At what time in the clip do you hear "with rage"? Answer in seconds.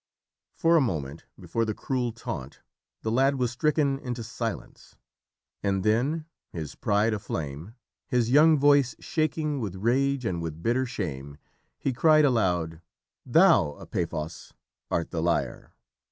9.59-10.25